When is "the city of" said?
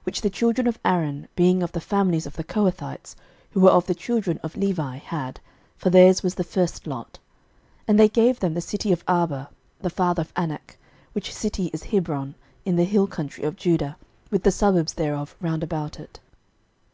8.52-9.02